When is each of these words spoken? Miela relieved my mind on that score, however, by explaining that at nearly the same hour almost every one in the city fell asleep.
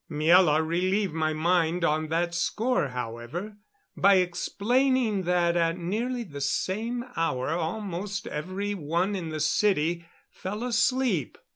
Miela 0.09 0.65
relieved 0.65 1.13
my 1.13 1.31
mind 1.31 1.85
on 1.85 2.07
that 2.07 2.33
score, 2.33 2.87
however, 2.87 3.57
by 3.95 4.15
explaining 4.15 5.21
that 5.25 5.55
at 5.55 5.77
nearly 5.77 6.23
the 6.23 6.41
same 6.41 7.05
hour 7.15 7.49
almost 7.51 8.25
every 8.25 8.73
one 8.73 9.15
in 9.15 9.29
the 9.29 9.39
city 9.39 10.03
fell 10.31 10.63
asleep. 10.63 11.37